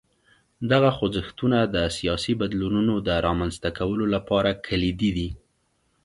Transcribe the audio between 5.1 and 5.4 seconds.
دي.